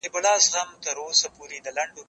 [0.03, 1.99] مېوې راټوله